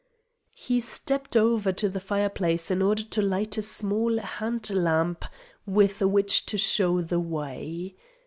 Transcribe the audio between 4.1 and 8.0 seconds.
hand lamp with which to show the way.